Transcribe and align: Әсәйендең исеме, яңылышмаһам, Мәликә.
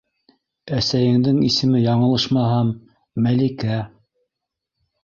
Әсәйендең 0.77 1.43
исеме, 1.49 1.83
яңылышмаһам, 1.83 2.73
Мәликә. 3.29 3.81